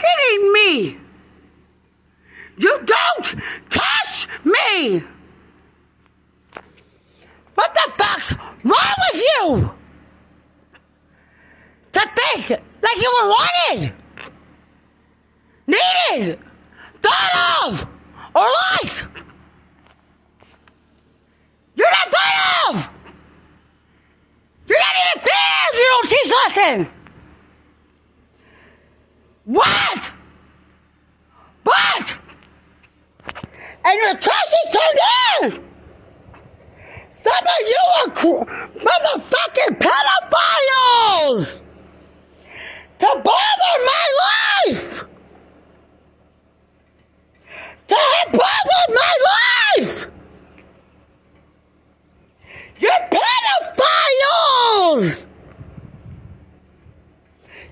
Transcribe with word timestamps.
targeting 0.00 0.52
me. 0.52 0.98
You 2.58 2.78
don't 2.84 3.36
touch 3.70 4.28
me. 4.44 5.02
What 7.54 7.74
the 7.74 7.92
fuck's 7.92 8.34
wrong 8.64 8.94
with 9.12 9.22
you? 9.22 9.74
To 11.92 12.00
think 12.00 12.50
like 12.50 12.96
you 12.96 13.12
were 13.20 13.28
wanted, 13.28 13.94
needed, 15.66 16.38
thought 17.02 17.66
of, 17.66 17.86
or 18.34 18.46
liked. 18.82 19.08
You're 21.74 21.90
not 21.90 22.14
thought 22.14 22.74
of. 22.74 22.90
You're 24.68 24.78
not 24.78 24.94
even 25.00 25.28
fair. 25.28 25.74
You 25.74 25.84
don't 25.90 26.08
teach 26.08 26.32
lesson. 26.46 26.99
What? 29.50 30.12
What? 31.64 32.18
And 33.84 34.00
your 34.00 34.14
trash 34.14 34.52
is 34.64 34.72
turned 34.72 35.00
in. 35.54 35.64
Some 37.08 37.46
of 37.46 37.60
you 37.68 37.82
are 37.98 38.10
cr- 38.14 38.46
motherfucking 38.78 39.72
pedophiles 39.80 41.58
to 43.00 43.06
bother 43.24 43.76
my 43.84 44.06
life. 44.24 45.04
To 47.88 48.00
bother 48.32 48.84
my 48.90 49.14
life. 49.30 50.06
You're 52.78 53.04
pedophiles. 53.10 53.66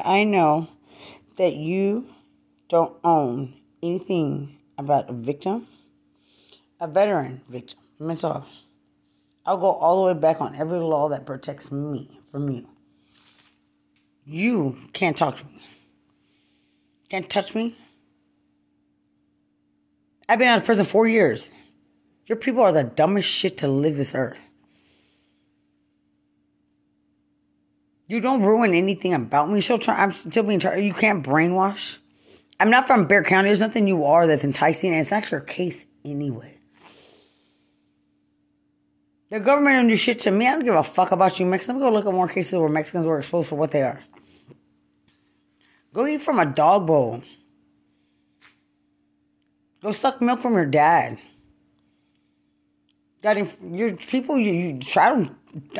I 0.07 0.23
know 0.23 0.69
that 1.37 1.55
you 1.55 2.07
don't 2.69 2.97
own 3.03 3.55
anything 3.83 4.57
about 4.79 5.11
a 5.11 5.12
victim, 5.12 5.67
a 6.81 6.87
veteran 6.87 7.41
victim, 7.49 7.81
mental 7.99 8.33
health. 8.33 8.49
I'll 9.45 9.57
go 9.59 9.73
all 9.73 9.97
the 9.97 10.15
way 10.15 10.19
back 10.19 10.41
on 10.41 10.55
every 10.55 10.79
law 10.79 11.09
that 11.09 11.27
protects 11.27 11.73
me 11.73 12.21
from 12.31 12.49
you. 12.49 12.69
You 14.25 14.79
can't 14.93 15.17
talk 15.17 15.39
to 15.39 15.45
me. 15.45 15.62
Can't 17.09 17.29
touch 17.29 17.53
me. 17.53 17.77
I've 20.29 20.39
been 20.39 20.49
out 20.49 20.59
of 20.59 20.65
prison 20.65 20.84
four 20.84 21.09
years. 21.09 21.51
Your 22.27 22.37
people 22.37 22.62
are 22.62 22.73
the 22.73 22.84
dumbest 22.84 23.29
shit 23.29 23.59
to 23.59 23.69
live 23.69 23.97
this 23.97 24.15
earth. 24.15 24.39
You 28.09 28.21
don't 28.21 28.43
ruin 28.43 28.75
anything 28.75 29.15
about 29.15 29.51
me. 29.51 29.61
Still 29.61 29.79
try, 29.79 29.97
I'm 29.97 30.12
still 30.12 30.45
being 30.45 30.61
tried. 30.61 30.77
You 30.79 30.95
can't 30.95 31.25
brainwash. 31.25 31.97
I'm 32.61 32.71
not 32.71 32.87
from 32.87 33.07
Bexar 33.07 33.25
County. 33.25 33.49
There's 33.49 33.61
nothing 33.61 33.87
you 33.87 34.05
are 34.05 34.27
that's 34.27 34.45
enticing, 34.45 34.93
and 34.93 35.01
it's 35.01 35.11
not 35.11 35.31
your 35.31 35.41
case 35.41 35.85
anyway. 36.05 36.57
The 39.29 39.41
government 39.41 39.77
don't 39.77 39.89
do 39.89 39.97
shit 39.97 40.21
to 40.21 40.31
me. 40.31 40.47
I 40.47 40.53
don't 40.53 40.65
give 40.65 40.75
a 40.75 40.84
fuck 40.84 41.11
about 41.11 41.41
you 41.41 41.47
Mexicans. 41.47 41.81
Go 41.81 41.91
look 41.91 42.07
at 42.07 42.12
more 42.12 42.29
cases 42.29 42.55
where 42.55 42.69
Mexicans 42.69 43.07
were 43.07 43.19
exposed 43.19 43.49
for 43.49 43.57
what 43.57 43.73
they 43.73 43.83
are. 43.83 44.03
Go 45.93 46.07
eat 46.07 46.23
from 46.23 46.39
a 46.39 46.47
dog 46.47 46.87
bowl. 46.87 47.23
Go 49.83 49.93
suck 49.93 50.23
milk 50.23 50.41
from 50.41 50.55
your 50.55 50.67
dad. 50.67 51.19
Got 53.23 53.37
your 53.62 53.97
people. 53.97 54.39
You, 54.39 54.53
you 54.53 54.79
try 54.79 55.11
to. 55.11 55.31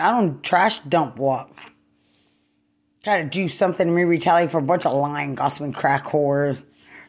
I 0.01 0.11
don't 0.11 0.43
trash 0.43 0.81
dump 0.89 1.17
walk. 1.19 1.57
Try 3.07 3.23
to 3.23 3.29
do 3.29 3.49
something 3.49 3.87
to 3.87 3.93
me, 3.93 4.03
retaliate 4.03 4.51
for 4.51 4.59
a 4.59 4.63
bunch 4.63 4.85
of 4.85 4.93
lying, 4.93 5.37
gossiping 5.37 5.73
crack 5.73 6.07
whores, 6.07 6.61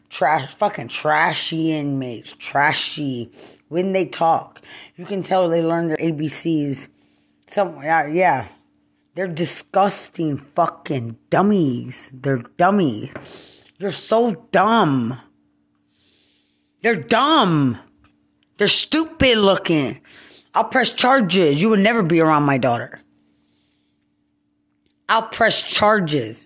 trash, 0.08 0.54
fucking 0.54 0.86
trashy 0.86 1.72
inmates, 1.72 2.36
trashy. 2.38 3.32
When 3.66 3.90
they 3.90 4.04
talk, 4.04 4.60
you 4.94 5.04
can 5.06 5.24
tell 5.24 5.48
they 5.48 5.60
learned 5.60 5.90
their 5.90 5.96
ABCs. 5.96 6.86
Some, 7.48 7.82
yeah, 7.82 8.06
yeah, 8.06 8.46
they're 9.16 9.26
disgusting 9.26 10.38
fucking 10.38 11.16
dummies. 11.30 12.10
They're 12.12 12.44
dummies. 12.56 13.10
They're 13.80 13.90
so 13.90 14.46
dumb. 14.52 15.20
They're 16.80 17.02
dumb. 17.02 17.76
They're 18.56 18.68
stupid 18.68 19.38
looking. 19.38 20.00
I'll 20.54 20.62
press 20.62 20.90
charges. 20.90 21.60
You 21.60 21.70
would 21.70 21.80
never 21.80 22.04
be 22.04 22.20
around 22.20 22.44
my 22.44 22.58
daughter. 22.58 23.00
I'll 25.08 25.28
press 25.28 25.62
charges. 25.62 26.42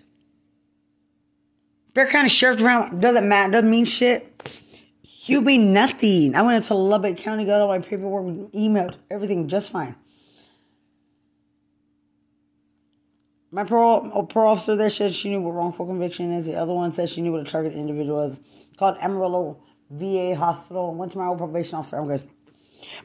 Bexar 1.93 2.11
County 2.11 2.29
Sheriff's 2.29 2.57
Department 2.61 3.01
doesn't 3.01 3.27
matter, 3.27 3.51
doesn't 3.51 3.69
mean 3.69 3.85
shit. 3.85 4.29
You 5.25 5.41
mean 5.41 5.73
nothing. 5.73 6.35
I 6.35 6.41
went 6.41 6.63
up 6.63 6.67
to 6.67 6.73
Lubbock 6.73 7.17
County, 7.17 7.45
got 7.45 7.61
all 7.61 7.67
my 7.67 7.79
paperwork, 7.79 8.51
emailed 8.51 8.95
everything 9.09 9.47
just 9.47 9.71
fine. 9.71 9.95
My 13.51 13.63
parole, 13.63 14.25
parole 14.25 14.49
officer 14.49 14.75
there 14.75 14.89
said 14.89 15.13
she 15.13 15.29
knew 15.29 15.39
what 15.39 15.51
wrongful 15.51 15.85
conviction 15.85 16.33
is. 16.33 16.47
The 16.47 16.55
other 16.55 16.73
one 16.73 16.91
said 16.91 17.09
she 17.09 17.21
knew 17.21 17.31
what 17.31 17.41
a 17.41 17.49
target 17.49 17.73
individual 17.73 18.17
was. 18.17 18.39
Called 18.77 18.97
Amarillo 18.99 19.61
VA 19.91 20.35
Hospital. 20.35 20.95
Went 20.95 21.11
to 21.11 21.19
my 21.19 21.27
old 21.27 21.37
probation 21.37 21.75
officer. 21.75 21.99
I'm 21.99 22.07
good. 22.07 22.27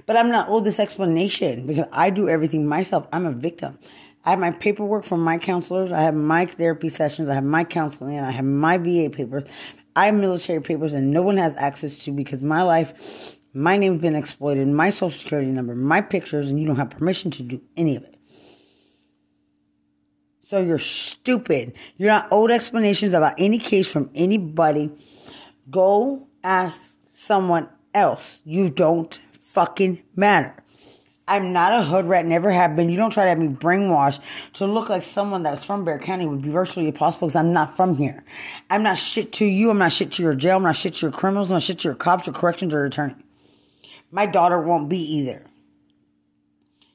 But 0.07 0.17
I'm 0.17 0.31
not 0.31 0.49
owed 0.49 0.65
this 0.65 0.81
explanation 0.81 1.67
because 1.67 1.87
I 1.93 2.09
do 2.09 2.31
everything 2.31 2.67
myself. 2.67 3.07
I'm 3.13 3.27
a 3.27 3.33
victim. 3.33 3.79
I 4.25 4.31
have 4.31 4.39
my 4.39 4.51
paperwork 4.51 5.05
from 5.05 5.21
my 5.21 5.39
counselors. 5.39 5.93
I 5.93 6.03
have 6.03 6.15
my 6.15 6.47
therapy 6.47 6.89
sessions. 6.89 7.29
I 7.29 7.35
have 7.35 7.45
my 7.45 7.65
counseling. 7.65 8.19
I 8.19 8.31
have 8.31 8.45
my 8.45 8.77
VA 8.79 9.11
papers. 9.11 9.45
I 9.97 10.07
have 10.07 10.15
military 10.15 10.61
papers 10.61 10.93
and 10.93 11.11
no 11.11 11.23
one 11.23 11.39
has 11.39 11.55
access 11.57 11.99
to 12.05 12.13
because 12.13 12.43
my 12.43 12.63
life, 12.63 13.39
my 13.53 13.77
name's 13.77 14.01
been 14.01 14.15
exploited, 14.15 14.69
my 14.69 14.91
social 14.91 15.19
security 15.19 15.51
number, 15.51 15.75
my 15.75 16.01
pictures, 16.01 16.51
and 16.51 16.61
you 16.61 16.67
don't 16.67 16.77
have 16.77 16.91
permission 16.91 17.31
to 17.33 17.43
do 17.43 17.61
any 17.77 17.97
of 17.97 18.05
it. 18.05 18.15
So 20.47 20.61
you're 20.61 20.79
stupid. 20.79 21.75
You're 21.97 22.11
not 22.11 22.29
owed 22.31 22.51
explanations 22.51 23.13
about 23.13 23.35
any 23.39 23.59
case 23.59 23.91
from 23.91 24.11
anybody. 24.15 24.91
Go 25.71 26.29
ask 26.43 26.97
someone 27.13 27.69
else. 27.93 28.43
You 28.45 28.71
don't 28.71 29.19
fucking 29.41 30.03
matter. 30.17 30.55
I'm 31.29 31.53
not 31.53 31.73
a 31.73 31.83
hood 31.83 32.07
rat, 32.07 32.25
never 32.25 32.51
have 32.51 32.75
been. 32.75 32.89
You 32.89 32.97
don't 32.97 33.11
try 33.11 33.25
to 33.25 33.29
have 33.29 33.39
me 33.39 33.49
brainwashed 33.49 34.21
to 34.55 34.67
look 34.67 34.89
like 34.89 35.03
someone 35.03 35.43
that's 35.43 35.65
from 35.65 35.85
Bexar 35.85 36.05
County 36.05 36.27
would 36.27 36.43
be 36.43 36.49
virtually 36.49 36.87
impossible 36.87 37.29
because 37.29 37.37
I'm 37.37 37.53
not 37.53 37.77
from 37.77 37.97
here. 37.97 38.25
I'm 38.71 38.83
not 38.83 38.97
shit 38.97 39.33
to 39.35 39.45
you. 39.45 39.71
I'm 39.71 39.79
not 39.79 39.93
shit 39.93 40.13
to 40.13 40.23
your 40.23 40.35
jail. 40.35 40.57
I'm 40.57 40.63
not 40.63 40.77
shit 40.77 40.95
to 40.95 41.07
your 41.07 41.13
criminals. 41.13 41.51
I'm 41.51 41.57
not 41.57 41.63
shit 41.63 41.81
to 41.81 41.89
your 41.89 41.95
cops 41.95 42.27
or 42.27 42.33
corrections 42.33 42.73
or 42.73 42.85
attorney. 42.85 43.15
My 44.11 44.25
daughter 44.25 44.59
won't 44.59 44.89
be 44.89 44.99
either. 44.99 45.45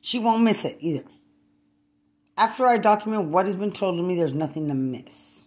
She 0.01 0.17
won't 0.17 0.43
miss 0.43 0.65
it 0.65 0.77
either. 0.79 1.05
After 2.35 2.65
I 2.65 2.79
document 2.79 3.25
what 3.25 3.45
has 3.45 3.55
been 3.55 3.71
told 3.71 3.97
to 3.97 4.03
me, 4.03 4.15
there's 4.15 4.33
nothing 4.33 4.67
to 4.67 4.73
miss. 4.73 5.43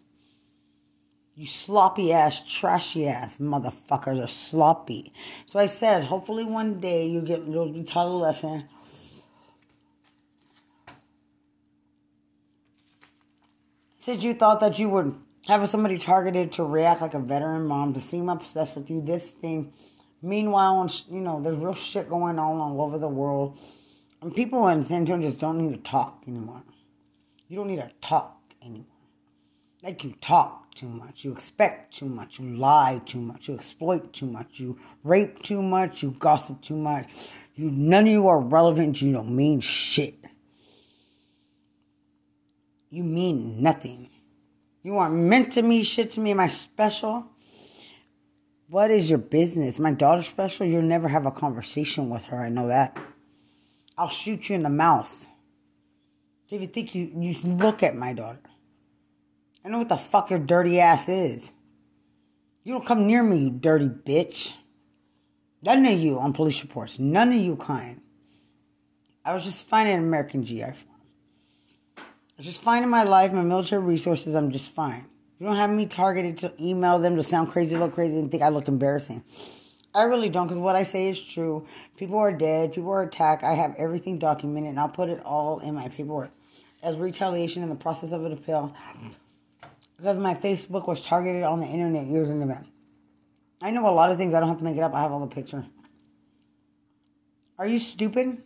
You 1.34 1.46
sloppy 1.46 2.14
ass, 2.14 2.42
trashy 2.48 3.06
ass 3.06 3.36
motherfuckers 3.36 4.22
are 4.22 4.26
sloppy. 4.26 5.12
So 5.44 5.58
I 5.58 5.66
said, 5.66 6.04
hopefully 6.04 6.44
one 6.44 6.80
day 6.80 7.06
you'll 7.06 7.26
get 7.26 7.46
you'll 7.46 7.72
be 7.72 7.82
taught 7.82 8.06
a 8.06 8.10
lesson. 8.10 8.66
Said 14.06 14.22
you 14.22 14.34
thought 14.34 14.60
that 14.60 14.78
you 14.78 14.88
would 14.90 15.16
have 15.48 15.68
somebody 15.68 15.98
targeted 15.98 16.52
to 16.52 16.62
react 16.62 17.02
like 17.02 17.14
a 17.14 17.18
veteran 17.18 17.66
mom 17.66 17.92
to 17.92 18.00
seem 18.00 18.28
obsessed 18.28 18.76
with 18.76 18.88
you, 18.88 19.00
this 19.00 19.30
thing. 19.30 19.72
Meanwhile, 20.22 20.88
you 21.10 21.18
know, 21.18 21.42
there's 21.42 21.58
real 21.58 21.74
shit 21.74 22.08
going 22.08 22.38
on 22.38 22.60
all 22.60 22.82
over 22.82 22.98
the 22.98 23.08
world. 23.08 23.58
And 24.22 24.32
people 24.32 24.68
in 24.68 24.86
San 24.86 24.98
Antonio 24.98 25.28
just 25.28 25.40
don't 25.40 25.58
need 25.58 25.74
to 25.74 25.82
talk 25.82 26.22
anymore. 26.28 26.62
You 27.48 27.56
don't 27.56 27.66
need 27.66 27.80
to 27.80 27.90
talk 28.00 28.38
anymore. 28.62 28.86
Like 29.82 30.04
you 30.04 30.14
talk 30.20 30.72
too 30.76 30.86
much, 30.86 31.24
you 31.24 31.32
expect 31.32 31.92
too 31.92 32.06
much, 32.06 32.38
you 32.38 32.56
lie 32.56 33.02
too 33.06 33.18
much, 33.18 33.48
you 33.48 33.56
exploit 33.56 34.12
too 34.12 34.26
much, 34.26 34.60
you 34.60 34.78
rape 35.02 35.42
too 35.42 35.60
much, 35.60 36.04
you 36.04 36.12
gossip 36.20 36.62
too 36.62 36.76
much. 36.76 37.08
You 37.56 37.72
none 37.72 38.06
of 38.06 38.12
you 38.12 38.28
are 38.28 38.38
relevant, 38.38 39.02
you 39.02 39.10
don't 39.10 39.34
mean 39.34 39.58
shit. 39.58 40.25
You 42.90 43.04
mean 43.04 43.62
nothing. 43.62 44.08
You 44.82 44.98
aren't 44.98 45.16
meant 45.16 45.52
to 45.52 45.62
me, 45.62 45.82
shit 45.82 46.12
to 46.12 46.20
me. 46.20 46.30
Am 46.30 46.40
I 46.40 46.48
special? 46.48 47.26
What 48.68 48.90
is 48.90 49.10
your 49.10 49.18
business? 49.18 49.78
My 49.78 49.92
daughter's 49.92 50.26
special. 50.26 50.66
You'll 50.66 50.82
never 50.82 51.08
have 51.08 51.26
a 51.26 51.30
conversation 51.30 52.10
with 52.10 52.24
her. 52.26 52.40
I 52.40 52.48
know 52.48 52.68
that. 52.68 52.96
I'll 53.98 54.08
shoot 54.08 54.48
you 54.48 54.56
in 54.56 54.62
the 54.62 54.70
mouth. 54.70 55.28
If 56.50 56.60
you 56.60 56.66
think 56.68 56.94
you, 56.94 57.12
you 57.18 57.36
look 57.42 57.82
at 57.82 57.96
my 57.96 58.12
daughter. 58.12 58.40
I 59.64 59.68
know 59.68 59.78
what 59.78 59.88
the 59.88 59.96
fuck 59.96 60.30
your 60.30 60.38
dirty 60.38 60.78
ass 60.78 61.08
is. 61.08 61.52
You 62.62 62.72
don't 62.72 62.86
come 62.86 63.06
near 63.06 63.22
me, 63.22 63.38
you 63.38 63.50
dirty 63.50 63.88
bitch. 63.88 64.52
None 65.64 65.84
of 65.86 65.98
you 65.98 66.18
on 66.18 66.32
police 66.32 66.62
reports. 66.62 66.98
None 66.98 67.32
of 67.32 67.38
you 67.38 67.56
kind. 67.56 68.00
I 69.24 69.34
was 69.34 69.44
just 69.44 69.68
finding 69.68 69.94
in 69.94 70.04
American 70.04 70.44
GI 70.44 70.60
Forum. 70.60 70.95
I 72.36 72.40
was 72.40 72.46
just 72.46 72.60
fine 72.60 72.82
in 72.82 72.90
my 72.90 73.02
life, 73.02 73.32
my 73.32 73.40
military 73.40 73.82
resources, 73.82 74.34
I'm 74.34 74.50
just 74.50 74.74
fine. 74.74 75.06
You 75.38 75.46
don't 75.46 75.56
have 75.56 75.70
me 75.70 75.86
targeted 75.86 76.36
to 76.38 76.52
email 76.62 76.98
them 76.98 77.16
to 77.16 77.22
sound 77.22 77.48
crazy, 77.48 77.76
look 77.76 77.94
crazy, 77.94 78.18
and 78.18 78.30
think 78.30 78.42
I 78.42 78.50
look 78.50 78.68
embarrassing. 78.68 79.24
I 79.94 80.02
really 80.02 80.28
don't, 80.28 80.46
because 80.46 80.60
what 80.60 80.76
I 80.76 80.82
say 80.82 81.08
is 81.08 81.18
true. 81.18 81.66
People 81.96 82.18
are 82.18 82.32
dead, 82.32 82.74
people 82.74 82.90
are 82.90 83.02
attacked. 83.02 83.42
I 83.42 83.54
have 83.54 83.74
everything 83.78 84.18
documented, 84.18 84.68
and 84.68 84.78
I'll 84.78 84.90
put 84.90 85.08
it 85.08 85.22
all 85.24 85.60
in 85.60 85.74
my 85.74 85.88
paperwork 85.88 86.30
as 86.82 86.98
retaliation 86.98 87.62
in 87.62 87.70
the 87.70 87.74
process 87.74 88.12
of 88.12 88.22
an 88.26 88.32
appeal. 88.32 88.74
Because 89.96 90.18
my 90.18 90.34
Facebook 90.34 90.86
was 90.86 91.02
targeted 91.02 91.42
on 91.42 91.60
the 91.60 91.66
internet 91.66 92.06
years 92.06 92.28
in 92.28 92.42
advance. 92.42 92.68
I 93.62 93.70
know 93.70 93.88
a 93.88 93.90
lot 93.90 94.10
of 94.10 94.18
things. 94.18 94.34
I 94.34 94.40
don't 94.40 94.50
have 94.50 94.58
to 94.58 94.64
make 94.64 94.76
it 94.76 94.82
up. 94.82 94.92
I 94.92 95.00
have 95.00 95.10
all 95.10 95.20
the 95.20 95.34
picture. 95.34 95.64
Are 97.58 97.66
you 97.66 97.78
stupid? 97.78 98.42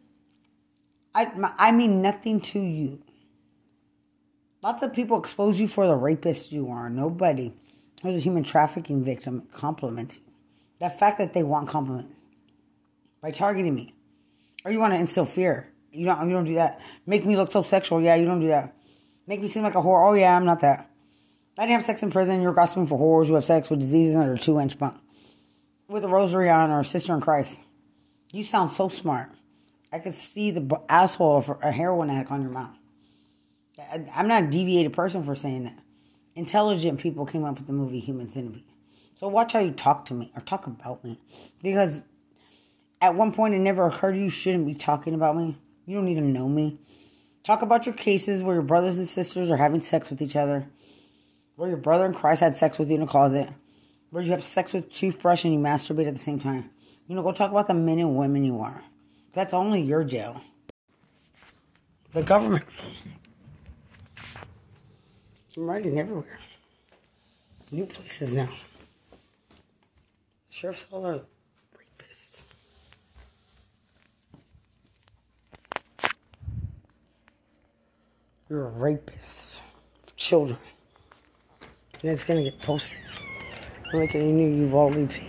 I, 1.13 1.33
I 1.59 1.73
mean 1.73 2.01
nothing 2.01 2.41
to 2.41 2.61
you. 2.61 3.03
Lots 4.63 4.83
of 4.83 4.93
people 4.93 5.19
expose 5.19 5.61
you 5.61 5.67
for 5.67 5.87
the 5.87 5.97
rapist 5.97 6.53
you 6.53 6.69
are. 6.71 6.91
Nobody 6.91 7.53
who's 8.03 8.17
a 8.17 8.19
human 8.21 8.45
trafficking 8.45 9.03
victim 9.03 9.49
compliments 9.53 10.17
you. 10.17 10.23
The 10.81 10.91
fact 10.91 11.19
that 11.19 11.35
they 11.35 11.43
want 11.43 11.69
compliments 11.69 12.21
by 13.21 13.31
targeting 13.31 13.75
me, 13.75 13.95
or 14.65 14.73
you 14.73 14.81
want 14.81 14.95
to 14.95 14.99
instill 14.99 15.25
fear. 15.25 15.69
You 15.93 16.07
don't. 16.07 16.29
You 16.29 16.35
don't 16.35 16.45
do 16.45 16.55
that. 16.55 16.81
Make 17.07 17.27
me 17.27 17.37
look 17.37 17.51
so 17.51 17.63
sexual. 17.63 18.01
Yeah, 18.01 18.15
you 18.15 18.25
don't 18.25 18.41
do 18.41 18.49
that. 18.49 18.77
Make 19.27 19.41
me 19.41 19.49
seem 19.49 19.63
like 19.63 19.75
a 19.75 19.79
whore. 19.79 20.09
Oh 20.09 20.15
yeah, 20.15 20.37
I'm 20.37 20.45
not 20.45 20.61
that. 20.61 20.89
I 21.59 21.63
didn't 21.63 21.77
have 21.77 21.85
sex 21.85 22.03
in 22.03 22.11
prison. 22.11 22.41
You're 22.41 22.55
gossiping 22.55 22.87
for 22.87 22.99
whores 22.99 23.29
who 23.29 23.35
have 23.35 23.45
sex 23.45 23.69
with 23.69 23.81
diseases 23.81 24.17
under 24.17 24.37
two 24.37 24.59
inch 24.61 24.79
bump 24.79 25.01
with 25.89 26.05
a 26.05 26.09
rosary 26.09 26.49
on 26.49 26.71
or 26.71 26.81
a 26.81 26.85
sister 26.85 27.13
in 27.15 27.21
Christ. 27.21 27.61
You 28.33 28.45
sound 28.45 28.71
so 28.71 28.89
smart. 28.89 29.31
I 29.93 29.99
could 29.99 30.15
see 30.15 30.53
the 30.53 30.81
asshole 30.89 31.39
of 31.39 31.59
a 31.63 31.73
heroin 31.73 32.11
addict 32.11 32.31
on 32.31 32.43
your 32.43 32.53
mouth. 32.53 32.77
I'm 34.15 34.29
not 34.29 34.45
a 34.45 34.47
deviated 34.47 34.93
person 34.93 35.23
for 35.23 35.35
saying 35.35 35.65
that. 35.65 35.79
Intelligent 36.35 37.01
people 37.01 37.27
came 37.27 37.45
up 37.45 37.59
with 37.59 37.67
the 37.67 37.73
movie 37.73 38.01
Human 38.01 38.29
Centipede. 38.29 38.65
So 39.15 39.29
watch 39.29 39.53
how 39.53 39.59
you 39.59 39.73
talk 39.73 40.07
to 40.07 40.15
me 40.15 40.33
or 40.35 40.41
talk 40.41 40.67
about 40.67 41.05
me. 41.05 41.19
Because 41.63 42.03
at 43.01 43.15
one 43.15 43.33
point 43.33 43.55
it 43.55 43.59
never 43.59 43.87
occurred 43.87 44.17
you 44.17 44.31
shouldn't 44.31 44.67
be 44.67 44.75
talking 44.75 45.15
about 45.15 45.37
me. 45.37 45.59
You 45.87 45.97
don't 45.97 46.05
need 46.05 46.15
to 46.15 46.21
know 46.21 46.49
me. 46.49 46.79
Talk 47.43 47.63
about 47.63 47.87
your 47.87 47.95
cases 47.95 48.43
where 48.43 48.55
your 48.55 48.63
brothers 48.63 48.99
and 48.99 49.09
sisters 49.09 49.51
are 49.51 49.57
having 49.57 49.81
sex 49.81 50.11
with 50.11 50.23
each 50.23 50.37
other. 50.37 50.69
Where 51.57 51.69
your 51.69 51.79
brother 51.79 52.07
in 52.07 52.15
Christ 52.15 52.41
had 52.41 52.55
sex 52.55 52.79
with 52.79 52.89
you 52.89 52.97
in 52.97 53.03
a 53.03 53.07
closet. 53.07 53.51
Where 54.11 54.23
you 54.23 54.31
have 54.31 54.43
sex 54.43 54.73
with 54.73 54.93
toothbrush 54.93 55.45
and 55.45 55.53
you 55.53 55.61
masturbate 55.61 56.07
at 56.07 56.15
the 56.15 56.21
same 56.21 56.39
time. 56.39 56.71
You 57.07 57.17
know, 57.17 57.23
go 57.23 57.33
talk 57.33 57.51
about 57.51 57.67
the 57.67 57.75
men 57.75 57.99
and 57.99 58.17
women 58.17 58.45
you 58.45 58.61
are. 58.61 58.83
That's 59.33 59.53
only 59.53 59.81
your 59.81 60.05
jail. 60.05 60.41
The 62.13 62.23
government. 62.23 62.65
I'm 65.61 65.67
writing 65.67 65.99
everywhere. 65.99 66.39
New 67.71 67.85
places 67.85 68.33
now. 68.33 68.49
Sheriff's 70.49 70.87
all 70.91 71.05
are 71.05 71.21
rapists. 71.77 72.41
You're 78.49 78.69
a 78.69 78.71
rapist 78.71 79.61
for 80.07 80.17
children. 80.17 80.59
And 82.01 82.11
it's 82.11 82.25
gonna 82.25 82.43
get 82.43 82.59
posted. 82.63 83.03
Like 83.93 84.15
a 84.15 84.19
new 84.19 84.63
Uvalde 84.63 85.11
page. 85.11 85.27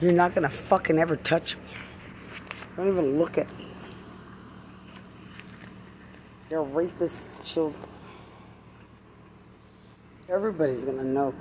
You're 0.00 0.10
not 0.10 0.34
gonna 0.34 0.48
fucking 0.48 0.98
ever 0.98 1.14
touch 1.14 1.56
me. 1.56 1.62
Don't 2.76 2.88
even 2.88 3.16
look 3.16 3.38
at 3.38 3.48
me. 3.56 3.59
They're 6.50 6.62
rapist 6.64 7.28
children. 7.44 7.88
Everybody's 10.28 10.84
gonna 10.84 11.04
know. 11.04 11.32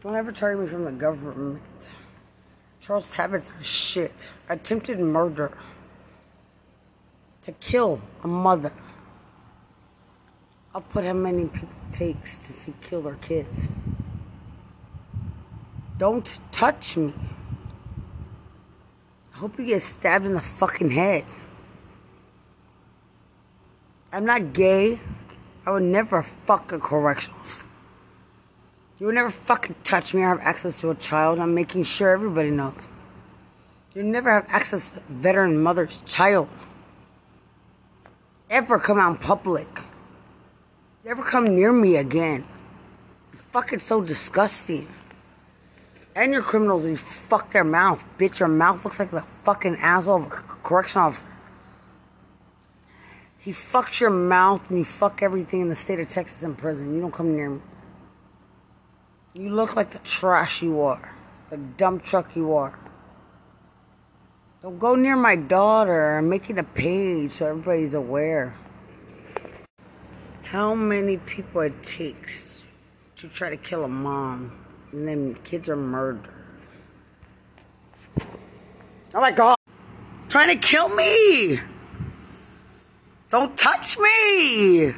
Don't 0.00 0.14
ever 0.14 0.30
target 0.30 0.62
me 0.62 0.68
from 0.68 0.84
the 0.84 0.92
government. 0.92 1.96
Charles 2.80 3.12
Tabbitt's 3.12 3.52
shit. 3.60 4.30
Attempted 4.48 5.00
murder. 5.00 5.50
To 7.42 7.52
kill 7.52 8.00
a 8.22 8.28
mother. 8.28 8.72
I'll 10.72 10.80
put 10.80 11.04
how 11.04 11.12
many 11.12 11.46
people 11.46 11.68
it 11.90 11.92
takes 11.92 12.38
to 12.38 12.52
see 12.52 12.72
kill 12.80 13.02
their 13.02 13.16
kids. 13.16 13.70
Don't 15.96 16.40
touch 16.52 16.96
me. 16.96 17.12
I 19.34 19.38
hope 19.38 19.58
you 19.58 19.66
get 19.66 19.82
stabbed 19.82 20.26
in 20.26 20.34
the 20.34 20.40
fucking 20.40 20.92
head. 20.92 21.24
I'm 24.12 24.24
not 24.24 24.52
gay. 24.52 24.98
I 25.66 25.70
would 25.70 25.82
never 25.82 26.22
fuck 26.22 26.72
a 26.72 26.78
correctional. 26.78 27.38
You 28.98 29.06
would 29.06 29.14
never 29.14 29.30
fucking 29.30 29.76
touch 29.84 30.14
me 30.14 30.22
or 30.22 30.28
have 30.28 30.40
access 30.40 30.80
to 30.80 30.90
a 30.90 30.94
child. 30.94 31.38
I'm 31.38 31.54
making 31.54 31.84
sure 31.84 32.08
everybody 32.08 32.50
knows. 32.50 32.74
You 33.94 34.02
never 34.02 34.30
have 34.30 34.46
access 34.48 34.90
to 34.90 35.02
veteran 35.08 35.60
mother's 35.60 36.02
child. 36.02 36.48
Ever 38.50 38.78
come 38.78 38.98
out 38.98 39.10
in 39.10 39.16
public. 39.18 39.68
Never 41.04 41.22
come 41.22 41.54
near 41.54 41.72
me 41.72 41.96
again. 41.96 42.46
You're 43.32 43.42
fucking 43.42 43.80
so 43.80 44.00
disgusting. 44.00 44.88
And 46.16 46.32
your 46.32 46.42
criminals, 46.42 46.84
you 46.84 46.96
fuck 46.96 47.52
their 47.52 47.64
mouth. 47.64 48.02
Bitch, 48.18 48.40
your 48.40 48.48
mouth 48.48 48.84
looks 48.84 48.98
like 48.98 49.10
the 49.10 49.24
fucking 49.44 49.76
asshole 49.76 50.16
of 50.16 50.24
a 50.24 50.28
correction 50.28 51.02
officer. 51.02 51.28
He 53.38 53.52
fucks 53.52 54.00
your 54.00 54.10
mouth 54.10 54.68
and 54.68 54.78
you 54.78 54.84
fuck 54.84 55.22
everything 55.22 55.60
in 55.60 55.68
the 55.68 55.76
state 55.76 56.00
of 56.00 56.08
Texas 56.08 56.42
in 56.42 56.54
prison. 56.54 56.94
You 56.94 57.00
don't 57.00 57.12
come 57.12 57.34
near 57.34 57.50
me. 57.50 57.60
You 59.32 59.50
look 59.50 59.76
like 59.76 59.92
the 59.92 60.00
trash 60.00 60.62
you 60.62 60.80
are. 60.80 61.14
The 61.50 61.56
dump 61.56 62.04
truck 62.04 62.34
you 62.34 62.54
are. 62.54 62.78
Don't 64.62 64.78
go 64.78 64.96
near 64.96 65.16
my 65.16 65.36
daughter. 65.36 66.18
I'm 66.18 66.28
making 66.28 66.58
a 66.58 66.64
page 66.64 67.32
so 67.32 67.46
everybody's 67.46 67.94
aware. 67.94 68.56
How 70.42 70.74
many 70.74 71.18
people 71.18 71.60
it 71.60 71.82
takes 71.82 72.62
to 73.18 73.28
try 73.28 73.50
to 73.50 73.56
kill 73.56 73.84
a 73.84 73.88
mom 73.88 74.52
and 74.92 75.06
then 75.06 75.34
kids 75.44 75.68
are 75.68 75.76
murdered. 75.76 76.28
Oh 79.14 79.20
my 79.20 79.32
god. 79.32 79.56
Trying 80.28 80.50
to 80.50 80.58
kill 80.58 80.88
me. 80.94 81.58
Don't 83.30 83.56
touch 83.56 83.98
me. 83.98 84.92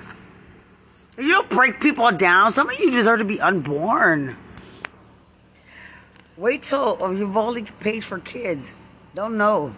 You 1.19 1.33
don't 1.33 1.51
break 1.51 1.81
people 1.81 2.11
down. 2.13 2.53
Some 2.53 2.71
of 2.71 2.79
you 2.79 2.91
deserve 2.91 3.19
to 3.19 3.25
be 3.25 3.41
unborn. 3.41 4.37
Wait 6.37 6.63
till 6.63 6.97
oh, 7.01 7.11
you've 7.11 7.37
only 7.37 7.65
paid 7.81 8.05
for 8.05 8.19
kids. 8.19 8.73
Don't 9.15 9.37
know. 9.37 9.75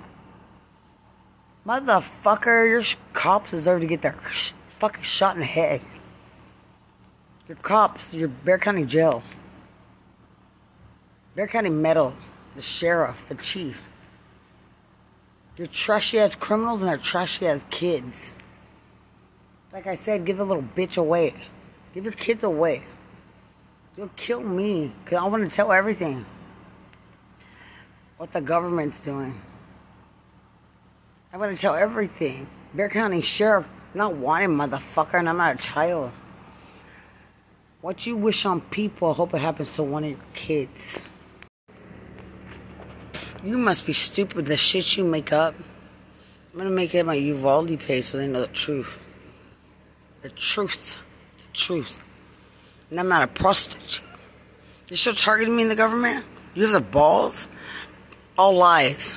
Motherfucker, 1.66 2.68
your 2.68 2.84
cops 3.12 3.50
deserve 3.50 3.80
to 3.80 3.86
get 3.86 4.02
their 4.02 4.16
fucking 4.78 5.02
shot 5.02 5.34
in 5.34 5.40
the 5.40 5.46
head. 5.46 5.80
Your 7.48 7.56
cops, 7.56 8.12
your 8.12 8.28
Bexar 8.28 8.58
County 8.58 8.84
jail. 8.84 9.22
Bexar 11.34 11.52
County 11.52 11.70
Metal, 11.70 12.14
the 12.54 12.62
sheriff, 12.62 13.28
the 13.28 13.34
chief. 13.34 13.80
You're 15.56 15.66
trashy 15.66 16.18
as 16.18 16.34
criminals 16.34 16.80
and 16.80 16.88
they're 16.88 16.98
trashy 16.98 17.46
as 17.46 17.64
kids. 17.70 18.34
Like 19.72 19.86
I 19.86 19.94
said, 19.94 20.26
give 20.26 20.38
a 20.38 20.44
little 20.44 20.62
bitch 20.62 20.98
away. 20.98 21.34
Give 21.94 22.04
your 22.04 22.12
kids 22.12 22.42
away. 22.44 22.84
You'll 23.96 24.10
kill 24.16 24.40
me 24.40 24.92
because 25.04 25.18
I 25.18 25.26
want 25.26 25.48
to 25.48 25.54
tell 25.54 25.72
everything. 25.72 26.26
What 28.18 28.32
the 28.32 28.40
government's 28.40 29.00
doing. 29.00 29.40
I 31.32 31.38
want 31.38 31.56
to 31.56 31.60
tell 31.60 31.74
everything. 31.74 32.46
Bexar 32.74 32.90
County 32.90 33.22
Sheriff, 33.22 33.66
not 33.94 34.14
wanting 34.14 34.50
motherfucker, 34.50 35.14
and 35.14 35.28
I'm 35.28 35.38
not 35.38 35.54
a 35.56 35.58
child. 35.58 36.12
What 37.80 38.06
you 38.06 38.16
wish 38.16 38.44
on 38.44 38.60
people, 38.60 39.10
I 39.10 39.14
hope 39.14 39.34
it 39.34 39.38
happens 39.38 39.74
to 39.74 39.82
one 39.82 40.04
of 40.04 40.10
your 40.10 40.20
kids. 40.34 41.02
You 43.42 43.58
must 43.58 43.86
be 43.86 43.92
stupid, 43.92 44.46
the 44.46 44.56
shit 44.56 44.96
you 44.96 45.04
make 45.04 45.32
up. 45.32 45.54
I'm 46.52 46.58
gonna 46.58 46.70
make 46.70 46.94
it 46.94 47.04
my 47.04 47.14
Uvalde 47.14 47.78
pay 47.80 48.02
so 48.02 48.18
they 48.18 48.28
know 48.28 48.42
the 48.42 48.46
truth. 48.46 48.98
The 50.22 50.30
truth. 50.30 51.02
The 51.38 51.52
truth. 51.52 52.00
And 52.90 52.98
I'm 53.00 53.08
not 53.08 53.22
a 53.22 53.26
prostitute. 53.26 54.02
You're 54.88 54.96
still 54.96 55.14
targeting 55.14 55.56
me 55.56 55.62
in 55.62 55.68
the 55.68 55.76
government? 55.76 56.24
You 56.54 56.64
have 56.64 56.72
the 56.72 56.80
balls? 56.80 57.48
All 58.36 58.56
lies. 58.56 59.14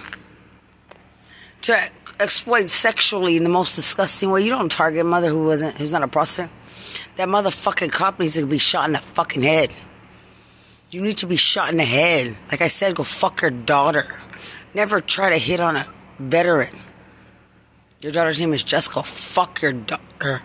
To 1.64 1.78
exploit 2.20 2.68
sexually 2.68 3.38
in 3.38 3.44
the 3.44 3.50
most 3.50 3.76
disgusting 3.76 4.32
way. 4.32 4.42
You 4.42 4.52
don't 4.52 4.72
target 4.72 5.02
a 5.02 5.04
mother 5.04 5.30
who 5.30 5.44
wasn't 5.44 5.78
who's 5.78 5.92
not 5.92 6.04
a 6.04 6.08
prostitute. 6.08 6.52
That 7.18 7.28
motherfucking 7.28 7.92
cop 7.92 8.20
needs 8.20 8.36
to 8.36 8.46
be 8.46 8.58
shot 8.58 8.88
in 8.88 8.94
the 8.94 9.00
fucking 9.00 9.44
head. 9.44 9.72
You 10.92 11.02
need 11.02 11.18
to 11.18 11.28
be 11.28 11.36
shot 11.36 11.72
in 11.72 11.78
the 11.78 11.84
head. 11.84 12.38
Like 12.52 12.62
I 12.62 12.68
said, 12.68 12.96
go 12.96 13.04
fuck 13.04 13.42
your 13.42 13.52
daughter. 13.52 14.18
Never 14.74 15.02
try 15.02 15.30
to 15.30 15.38
hit 15.38 15.60
on 15.60 15.76
a 15.76 15.88
veteran. 16.20 16.82
Your 18.02 18.12
daughter's 18.12 18.40
name 18.40 18.54
is 18.54 18.64
Jessica. 18.64 19.04
Fuck 19.04 19.62
your 19.62 19.74
daughter. 19.74 20.42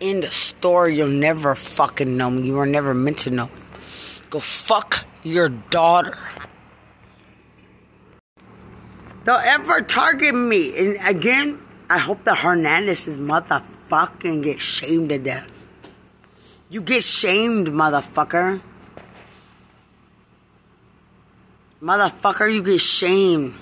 In 0.00 0.20
the 0.20 0.30
store, 0.30 0.88
you'll 0.88 1.08
never 1.08 1.54
fucking 1.54 2.16
know 2.16 2.30
me. 2.30 2.46
You 2.46 2.54
were 2.54 2.66
never 2.66 2.94
meant 2.94 3.18
to 3.20 3.30
know 3.30 3.46
me. 3.46 3.52
Go 4.30 4.40
fuck 4.40 5.06
your 5.22 5.48
daughter. 5.48 6.16
Don't 9.24 9.44
ever 9.44 9.80
target 9.82 10.34
me. 10.34 10.76
And 10.78 10.96
again, 11.06 11.60
I 11.90 11.98
hope 11.98 12.24
the 12.24 12.34
Hernandez's 12.34 13.18
motherfucking 13.18 14.42
get 14.42 14.60
shamed 14.60 15.08
to 15.08 15.18
death. 15.18 15.50
You 16.70 16.80
get 16.80 17.02
shamed, 17.02 17.68
motherfucker. 17.68 18.60
Motherfucker, 21.82 22.52
you 22.52 22.62
get 22.62 22.80
shamed. 22.80 23.54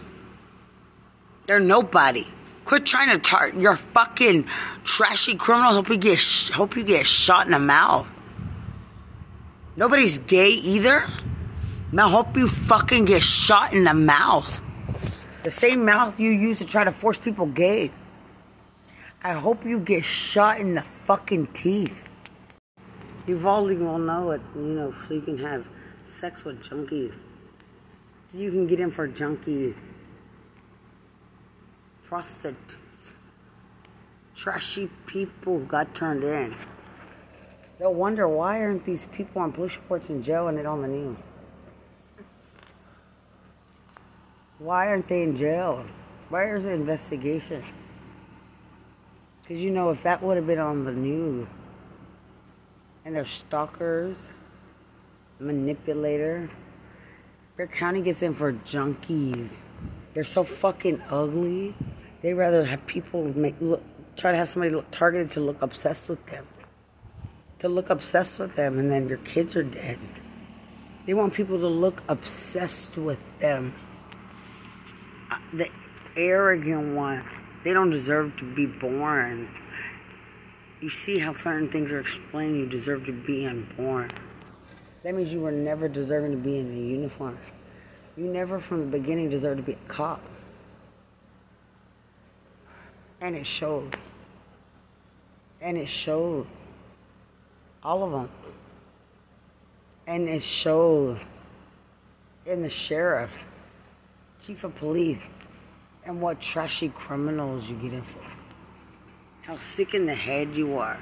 They're 1.47 1.61
nobody. 1.61 2.27
Quit 2.67 2.85
trying 2.85 3.15
to 3.15 3.19
target 3.19 3.61
your 3.61 3.77
fucking 3.77 4.45
trashy 4.83 5.37
criminal. 5.37 5.73
Hope 5.73 5.89
you 5.89 5.97
get 5.97 6.21
hope 6.53 6.77
you 6.77 6.83
get 6.83 7.07
shot 7.07 7.47
in 7.47 7.53
the 7.53 7.61
mouth. 7.61 8.09
Nobody's 9.77 10.19
gay 10.19 10.49
either. 10.49 10.99
I 11.97 12.09
hope 12.11 12.37
you 12.37 12.49
fucking 12.49 13.05
get 13.05 13.23
shot 13.23 13.73
in 13.73 13.85
the 13.85 13.95
mouth. 13.95 14.61
The 15.45 15.51
same 15.53 15.85
mouth 15.85 16.19
you 16.19 16.31
use 16.31 16.59
to 16.59 16.65
try 16.65 16.83
to 16.83 16.91
force 16.91 17.19
people 17.19 17.47
gay. 17.47 17.93
I 19.23 19.35
hope 19.35 19.65
you 19.65 19.79
get 19.79 20.05
shot 20.05 20.59
in 20.59 20.75
the 20.75 20.85
fucking 21.05 21.47
teeth. 21.49 22.03
Uvalde 23.29 23.79
will 23.79 23.99
know 23.99 24.33
it, 24.33 24.41
you 24.57 24.63
know, 24.63 24.95
so 25.07 25.15
you 25.15 25.21
can 25.21 25.39
have 25.39 25.65
sex 26.03 26.45
with 26.45 26.63
junkies. 26.63 27.15
You 28.35 28.51
can 28.51 28.67
get 28.67 28.81
in 28.81 28.91
for 28.91 29.09
junkies, 29.09 29.77
prostitutes, 32.09 33.13
trashy 34.35 34.89
people 35.07 35.59
who 35.59 35.67
got 35.67 35.95
turned 35.95 36.23
in. 36.23 36.57
They'll 37.79 37.95
wonder 37.95 38.29
why 38.29 38.61
aren't 38.61 38.87
these 38.87 39.03
people 39.13 39.43
on 39.43 39.53
police 39.53 39.77
reports 39.77 40.09
in 40.09 40.23
jail 40.23 40.49
and 40.49 40.59
it 40.59 40.67
on 40.67 40.83
the 40.83 40.89
news? 40.89 41.17
Why 44.59 44.87
aren't 44.87 45.09
they 45.09 45.23
in 45.23 45.37
jail? 45.37 45.85
Why 46.29 46.55
is 46.55 46.63
the 46.63 46.71
investigation? 46.71 47.65
Because 49.43 49.63
you 49.63 49.71
know, 49.71 49.91
if 49.91 50.03
that 50.03 50.23
would 50.23 50.37
have 50.37 50.47
been 50.47 50.59
on 50.59 50.85
the 50.85 50.93
news, 50.93 51.47
and 53.05 53.15
they're 53.15 53.27
stalkers, 53.27 54.17
manipulator, 55.39 56.51
Bexar 57.57 57.77
County 57.77 58.03
gets 58.03 58.23
in 58.23 58.35
for 58.35 58.53
junkies. 58.53 59.51
They're 60.17 60.25
so 60.25 60.45
fucking 60.45 61.03
ugly. 61.11 61.75
They 62.23 62.33
rather 62.33 62.65
have 62.65 62.87
people 62.87 63.23
make 63.37 63.55
look, 63.61 63.83
try 64.17 64.33
to 64.33 64.39
have 64.39 64.49
somebody 64.49 64.75
look 64.75 64.91
targeted 64.91 65.31
to 65.33 65.41
look 65.41 65.61
obsessed 65.61 66.09
with 66.09 66.25
them, 66.25 66.47
to 67.59 67.69
look 67.69 67.91
obsessed 67.91 68.39
with 68.39 68.57
them, 68.57 68.79
and 68.79 68.91
then 68.91 69.11
your 69.11 69.19
kids 69.19 69.55
are 69.57 69.63
dead. 69.63 69.99
They 71.07 71.13
want 71.13 71.35
people 71.35 71.59
to 71.59 71.69
look 71.69 72.01
obsessed 72.09 72.97
with 72.97 73.19
them 73.41 73.75
uh, 75.31 75.37
the 75.53 75.69
arrogant 76.17 76.95
one. 76.95 77.23
They 77.63 77.75
don't 77.75 77.91
deserve 77.91 78.39
to 78.39 78.55
be 78.55 78.65
born. 78.65 79.51
You 80.81 80.89
see 80.89 81.19
how 81.19 81.37
certain 81.37 81.71
things 81.71 81.93
are 81.93 82.01
explained. 82.01 82.57
You 82.57 82.67
deserve 82.67 83.05
to 83.05 83.13
be 83.13 83.45
unborn. 83.45 84.13
That 85.03 85.15
means 85.15 85.31
you 85.31 85.41
were 85.41 85.53
never 85.53 85.89
deserving 85.89 86.31
to 86.31 86.39
be 86.39 86.57
in 86.57 86.73
a 86.73 86.75
uniform. 86.75 87.37
You 88.17 88.25
never, 88.25 88.61
from 88.61 88.91
the 88.91 88.99
beginning, 88.99 89.31
deserved 89.31 89.59
to 89.59 89.63
be 89.63 89.73
a 89.73 89.93
cop. 89.93 90.23
And 93.21 93.37
it 93.37 93.47
showed. 93.47 93.99
And 95.61 95.77
it 95.77 95.89
showed. 95.89 96.47
All 97.83 98.05
of 98.05 98.13
them. 98.13 98.31
And 100.07 100.29
it 100.29 100.43
showed 100.43 101.21
in 102.47 102.63
the 102.63 102.71
sheriff 102.71 103.31
chief 104.45 104.63
of 104.65 104.75
police, 104.77 105.19
and 106.05 106.21
what 106.21 106.41
trashy 106.41 106.89
criminals 106.91 107.65
you 107.65 107.75
get 107.77 107.93
in 107.93 108.03
for. 108.03 108.23
How 109.43 109.57
sick 109.57 109.95
in 109.95 110.07
the 110.07 110.15
head 110.15 110.55
you 110.55 110.79
are. 110.79 110.99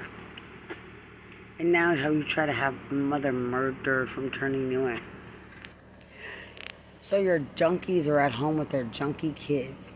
And 1.59 1.71
now 1.71 1.95
how 1.95 2.09
you 2.09 2.23
try 2.23 2.45
to 2.45 2.53
have 2.53 2.73
mother 2.91 3.31
murdered 3.31 4.09
from 4.09 4.31
turning 4.31 4.71
you 4.71 4.87
in. 4.87 5.01
So 7.07 7.17
your 7.17 7.39
junkies 7.55 8.07
are 8.07 8.19
at 8.19 8.31
home 8.31 8.57
with 8.57 8.69
their 8.69 8.83
junkie 8.83 9.33
kids, 9.33 9.91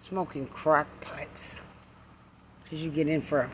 smoking 0.00 0.48
crack 0.48 0.88
pipes. 1.00 1.30
Because 2.64 2.82
you 2.82 2.90
get 2.90 3.06
in 3.06 3.22
for 3.22 3.48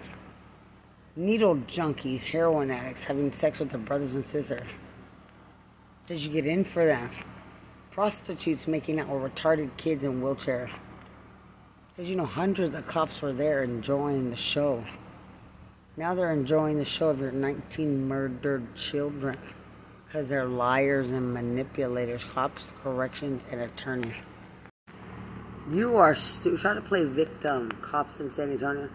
needle 1.14 1.56
junkies, 1.56 2.20
heroin 2.20 2.70
addicts, 2.70 3.02
having 3.02 3.30
sex 3.36 3.58
with 3.58 3.68
their 3.68 3.78
brothers 3.78 4.14
and 4.14 4.24
sisters. 4.24 4.66
Because 6.02 6.24
you 6.24 6.32
get 6.32 6.46
in 6.46 6.64
for 6.64 6.86
them 6.86 7.10
prostitutes 7.90 8.66
making 8.66 8.98
out 8.98 9.08
with 9.08 9.34
retarded 9.34 9.76
kids 9.76 10.02
in 10.02 10.22
wheelchairs. 10.22 10.70
Because, 11.94 12.08
you 12.08 12.16
know, 12.16 12.24
hundreds 12.24 12.74
of 12.74 12.86
cops 12.86 13.20
were 13.20 13.34
there 13.34 13.62
enjoying 13.62 14.30
the 14.30 14.36
show. 14.36 14.82
Now 15.98 16.14
they're 16.14 16.32
enjoying 16.32 16.78
the 16.78 16.86
show 16.86 17.10
of 17.10 17.18
your 17.18 17.32
19 17.32 18.08
murdered 18.08 18.74
children. 18.76 19.38
Because 20.12 20.28
they're 20.28 20.44
liars 20.44 21.06
and 21.06 21.32
manipulators, 21.32 22.20
cops, 22.34 22.60
corrections, 22.82 23.40
and 23.50 23.62
attorneys. 23.62 24.12
You 25.72 25.96
are 25.96 26.14
stu- 26.14 26.58
trying 26.58 26.74
to 26.74 26.82
play 26.82 27.04
victim, 27.04 27.72
cops 27.80 28.20
in 28.20 28.30
San 28.30 28.50
Antonio. 28.50 28.90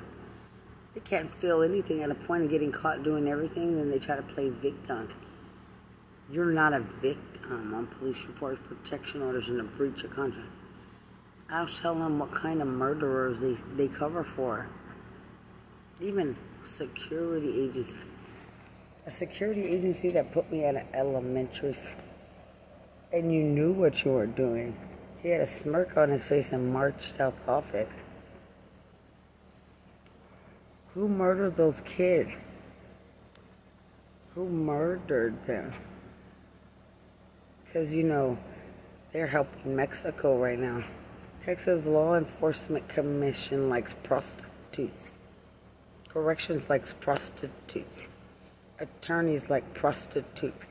They 0.93 0.99
can't 0.99 1.35
feel 1.35 1.63
anything 1.63 2.03
at 2.03 2.11
a 2.11 2.15
point 2.15 2.43
of 2.43 2.51
getting 2.51 2.71
caught 2.71 3.01
doing 3.01 3.27
everything, 3.27 3.77
then 3.77 3.89
they 3.89 3.97
try 3.97 4.15
to 4.15 4.21
play 4.21 4.49
victim. 4.49 5.11
You're 6.31 6.51
not 6.51 6.73
a 6.73 6.81
victim 7.01 7.73
on 7.73 7.87
police 7.87 8.27
reports, 8.27 8.59
protection 8.67 9.23
orders, 9.23 9.49
and 9.49 9.59
a 9.59 9.63
breach 9.63 10.03
of 10.03 10.11
contract. 10.11 10.51
I'll 11.49 11.65
tell 11.65 11.95
them 11.95 12.19
what 12.19 12.31
kind 12.31 12.61
of 12.61 12.67
murderers 12.67 13.39
they, 13.39 13.55
they 13.75 13.87
cover 13.87 14.23
for. 14.23 14.67
Even 15.99 16.37
security 16.63 17.63
agency. 17.63 17.97
A 19.07 19.11
security 19.11 19.63
agency 19.63 20.09
that 20.11 20.31
put 20.31 20.51
me 20.51 20.63
at 20.65 20.75
an 20.75 20.85
elementary 20.93 21.73
school. 21.73 22.03
and 23.11 23.33
you 23.33 23.41
knew 23.41 23.71
what 23.71 24.03
you 24.03 24.11
were 24.11 24.27
doing. 24.27 24.77
He 25.23 25.29
had 25.29 25.41
a 25.41 25.47
smirk 25.47 25.95
on 25.95 26.09
his 26.09 26.23
face 26.23 26.49
and 26.51 26.73
marched 26.73 27.19
out 27.19 27.33
the 27.45 27.51
office. 27.51 27.89
Who 30.93 31.07
murdered 31.07 31.55
those 31.55 31.81
kids? 31.81 32.29
Who 34.35 34.49
murdered 34.49 35.47
them? 35.47 35.73
because 37.77 37.91
you 37.91 38.03
know 38.03 38.37
they're 39.13 39.27
helping 39.27 39.75
Mexico 39.75 40.37
right 40.37 40.57
now. 40.57 40.83
Texas 41.45 41.85
Law 41.85 42.15
Enforcement 42.15 42.89
Commission 42.89 43.69
likes 43.69 43.93
prostitutes. 44.03 45.11
Corrections 46.09 46.69
likes 46.69 46.93
prostitutes. 46.99 47.99
Attorneys 48.79 49.49
like 49.49 49.73
prostitutes. 49.73 50.65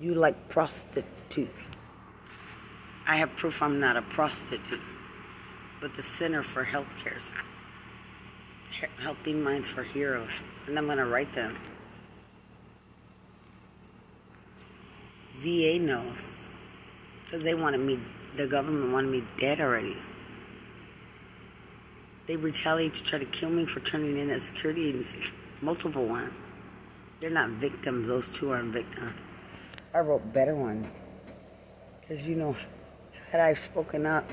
You 0.00 0.14
like 0.14 0.48
prostitutes. 0.48 1.60
I 3.06 3.16
have 3.16 3.36
proof 3.36 3.62
I'm 3.62 3.78
not 3.78 3.96
a 3.96 4.02
prostitute, 4.02 4.80
but 5.80 5.94
the 5.96 6.02
Center 6.02 6.42
for 6.42 6.64
Health 6.64 6.92
Care's 7.02 7.32
Healthy 9.00 9.32
Minds 9.32 9.68
for 9.68 9.84
Heroes, 9.84 10.28
and 10.66 10.76
I'm 10.76 10.86
going 10.86 10.98
to 10.98 11.06
write 11.06 11.34
them. 11.34 11.56
VA 15.40 15.78
knows. 15.78 16.18
Because 17.24 17.42
they 17.42 17.54
wanted 17.54 17.78
me, 17.78 17.98
the 18.36 18.46
government 18.46 18.92
wanted 18.92 19.10
me 19.10 19.24
dead 19.38 19.60
already. 19.60 19.96
They 22.26 22.36
retaliate 22.36 22.94
to 22.94 23.02
try 23.02 23.18
to 23.18 23.24
kill 23.24 23.50
me 23.50 23.66
for 23.66 23.80
turning 23.80 24.18
in 24.18 24.28
that 24.28 24.42
security 24.42 24.88
agency. 24.88 25.22
Multiple 25.62 26.06
ones. 26.06 26.32
They're 27.20 27.30
not 27.30 27.50
victims, 27.50 28.06
those 28.06 28.28
two 28.28 28.50
aren't 28.50 28.72
victims. 28.72 29.14
I 29.94 30.00
wrote 30.00 30.32
better 30.32 30.54
ones. 30.54 30.86
Because, 32.00 32.26
you 32.26 32.36
know, 32.36 32.54
had 33.30 33.40
I 33.40 33.54
spoken 33.54 34.06
up, 34.06 34.30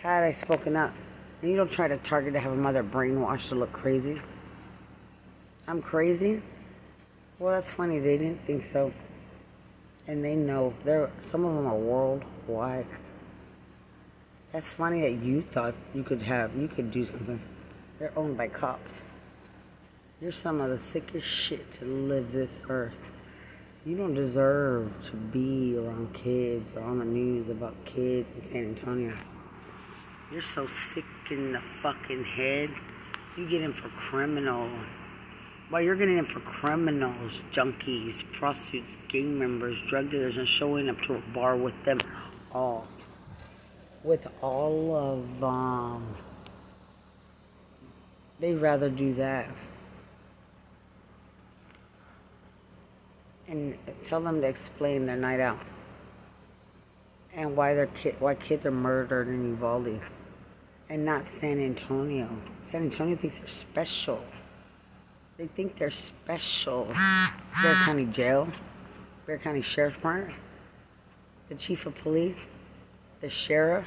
had 0.00 0.22
I 0.22 0.32
spoken 0.32 0.76
up, 0.76 0.94
and 1.42 1.50
you 1.50 1.56
don't 1.56 1.70
try 1.70 1.88
to 1.88 1.96
target 1.98 2.32
to 2.34 2.40
have 2.40 2.52
a 2.52 2.56
mother 2.56 2.82
brainwashed 2.82 3.48
to 3.48 3.54
look 3.54 3.72
crazy. 3.72 4.20
I'm 5.66 5.82
crazy. 5.82 6.42
Well, 7.38 7.60
that's 7.60 7.72
funny. 7.74 7.98
They 7.98 8.16
didn't 8.16 8.46
think 8.46 8.66
so, 8.72 8.92
and 10.06 10.24
they 10.24 10.34
know. 10.34 10.72
There, 10.84 11.10
some 11.30 11.44
of 11.44 11.54
them 11.54 11.66
are 11.66 11.76
worldwide. 11.76 12.86
That's 14.52 14.68
funny 14.68 15.02
that 15.02 15.22
you 15.24 15.42
thought 15.52 15.74
you 15.92 16.02
could 16.02 16.22
have, 16.22 16.56
you 16.56 16.68
could 16.68 16.92
do 16.92 17.04
something. 17.04 17.42
They're 17.98 18.16
owned 18.16 18.38
by 18.38 18.48
cops. 18.48 18.90
You're 20.18 20.32
some 20.32 20.62
of 20.62 20.70
the 20.70 20.80
sickest 20.94 21.26
shit 21.26 21.74
to 21.74 21.84
live 21.84 22.32
this 22.32 22.48
earth. 22.70 22.94
You 23.84 23.98
don't 23.98 24.14
deserve 24.14 24.90
to 25.10 25.16
be 25.16 25.76
around 25.76 26.14
kids 26.14 26.64
or 26.74 26.84
on 26.84 27.00
the 27.00 27.04
news 27.04 27.50
about 27.50 27.74
kids 27.84 28.26
in 28.34 28.50
San 28.50 28.64
Antonio. 28.78 29.14
You're 30.32 30.40
so 30.40 30.68
sick 30.68 31.04
in 31.30 31.52
the 31.52 31.60
fucking 31.82 32.24
head. 32.24 32.70
You 33.36 33.46
get 33.46 33.60
in 33.60 33.74
for 33.74 33.90
criminal. 33.90 34.70
While 35.68 35.82
you're 35.82 35.96
getting 35.96 36.16
in 36.16 36.24
for 36.24 36.40
criminals, 36.40 37.42
junkies, 37.52 38.22
prostitutes, 38.32 38.96
gang 39.08 39.38
members, 39.38 39.76
drug 39.86 40.10
dealers, 40.10 40.38
and 40.38 40.48
showing 40.48 40.88
up 40.88 40.98
to 41.02 41.16
a 41.16 41.22
bar 41.34 41.58
with 41.58 41.74
them 41.84 41.98
all. 42.52 42.88
With 44.02 44.26
all 44.40 44.96
of 44.96 45.44
um 45.44 46.16
they'd 48.40 48.54
rather 48.54 48.88
do 48.88 49.14
that. 49.16 49.54
And 53.48 53.76
tell 54.08 54.20
them 54.20 54.40
to 54.40 54.46
explain 54.46 55.06
their 55.06 55.16
night 55.16 55.40
out. 55.40 55.60
And 57.34 57.56
why 57.56 57.74
their 57.74 57.86
kid 57.86 58.16
why 58.18 58.34
kids 58.34 58.66
are 58.66 58.70
murdered 58.70 59.28
in 59.28 59.50
Uvalde. 59.50 60.00
And 60.88 61.04
not 61.04 61.24
San 61.40 61.60
Antonio. 61.60 62.28
San 62.70 62.90
Antonio 62.90 63.16
thinks 63.16 63.36
they're 63.36 63.48
special. 63.48 64.22
They 65.38 65.48
think 65.48 65.78
they're 65.78 65.90
special. 65.90 66.86
Bexar 66.86 67.84
County 67.84 68.06
Jail, 68.06 68.48
Bexar 69.26 69.42
County 69.44 69.62
Sheriff's 69.62 69.96
Department, 69.96 70.34
the 71.48 71.54
Chief 71.54 71.84
of 71.84 71.94
Police, 71.96 72.38
the 73.20 73.28
Sheriff, 73.28 73.86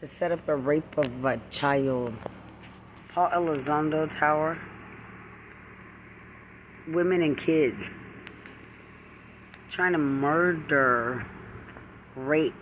to 0.00 0.06
set 0.06 0.32
up 0.32 0.44
the 0.46 0.54
rape 0.54 0.98
of 0.98 1.24
a 1.24 1.40
child. 1.50 2.14
Paul 3.14 3.30
Elizondo 3.30 4.06
Tower, 4.18 4.58
women 6.88 7.22
and 7.22 7.36
kids, 7.38 7.82
trying 9.70 9.92
to 9.92 9.98
murder, 9.98 11.24
rape. 12.16 12.52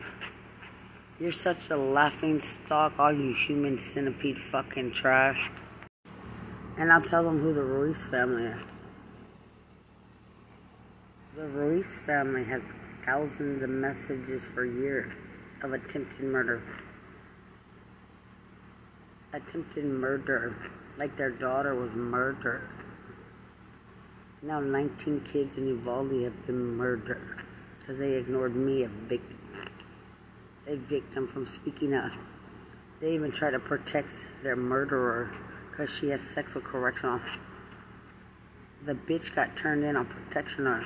You're 1.18 1.32
such 1.32 1.70
a 1.70 1.76
laughing 1.76 2.38
stock, 2.40 2.92
all 2.98 3.12
you 3.12 3.34
human 3.34 3.78
centipede 3.78 4.38
fucking 4.38 4.92
trash. 4.92 5.50
And 6.76 6.92
I'll 6.92 7.00
tell 7.00 7.24
them 7.24 7.40
who 7.40 7.54
the 7.54 7.62
Ruiz 7.62 8.06
family 8.06 8.44
is. 8.44 8.60
The 11.34 11.46
Ruiz 11.46 11.98
family 11.98 12.44
has 12.44 12.68
thousands 13.06 13.62
of 13.62 13.70
messages 13.70 14.50
for 14.50 14.66
years 14.66 15.10
of 15.62 15.72
attempted 15.72 16.20
murder. 16.20 16.62
Attempted 19.32 19.86
murder, 19.86 20.54
like 20.98 21.16
their 21.16 21.30
daughter 21.30 21.74
was 21.74 21.90
murdered. 21.92 22.68
Now 24.40 24.60
19 24.60 25.22
kids 25.22 25.56
in 25.56 25.66
Uvalde 25.66 26.22
have 26.22 26.46
been 26.46 26.76
murdered 26.76 27.42
because 27.80 27.98
they 27.98 28.12
ignored 28.12 28.54
me, 28.54 28.84
a 28.84 28.88
victim. 28.88 29.38
A 30.68 30.76
victim 30.76 31.26
from 31.26 31.46
speaking 31.46 31.92
up. 31.92 32.12
They 33.00 33.14
even 33.14 33.32
try 33.32 33.50
to 33.50 33.58
protect 33.58 34.26
their 34.44 34.54
murderer 34.54 35.32
because 35.70 35.92
she 35.92 36.08
has 36.10 36.22
sexual 36.22 36.62
correctional. 36.62 37.20
The 38.84 38.94
bitch 38.94 39.34
got 39.34 39.56
turned 39.56 39.82
in 39.82 39.96
on 39.96 40.06
protection. 40.06 40.84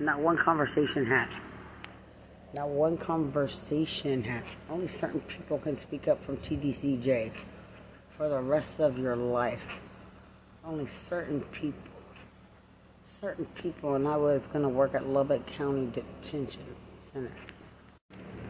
Not 0.00 0.20
one 0.20 0.38
conversation 0.38 1.04
had. 1.04 1.28
Not 2.54 2.68
one 2.68 2.96
conversation 2.96 4.22
had. 4.22 4.44
Only 4.70 4.88
certain 4.88 5.20
people 5.20 5.58
can 5.58 5.76
speak 5.76 6.08
up 6.08 6.24
from 6.24 6.38
TDCJ 6.38 7.32
for 8.16 8.30
the 8.30 8.40
rest 8.40 8.80
of 8.80 8.96
your 8.96 9.16
life. 9.16 9.62
Only 10.64 10.86
certain 11.08 11.42
people. 11.52 11.90
Certain 13.24 13.46
people, 13.54 13.94
and 13.94 14.06
I 14.06 14.18
was 14.18 14.42
going 14.52 14.64
to 14.64 14.68
work 14.68 14.94
at 14.94 15.08
Lubbock 15.08 15.46
County 15.46 15.86
Detention 15.86 16.60
Center. 17.10 17.32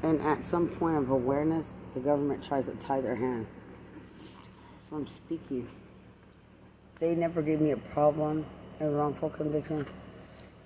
And 0.02 0.21
at 0.21 0.45
some 0.45 0.66
point 0.66 0.97
of 0.97 1.11
awareness, 1.11 1.73
the 1.95 2.00
government 2.00 2.43
tries 2.43 2.65
to 2.65 2.73
tie 2.73 3.00
their 3.00 3.15
hand 3.15 3.47
from 4.89 5.06
speaking. 5.06 5.69
They 6.99 7.15
never 7.15 7.41
gave 7.41 7.60
me 7.60 7.71
a 7.71 7.76
problem, 7.76 8.45
a 8.80 8.89
wrongful 8.89 9.30
conviction, 9.30 9.87